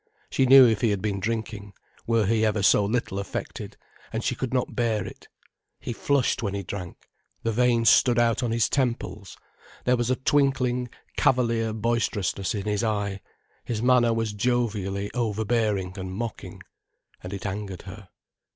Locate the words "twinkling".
10.15-10.89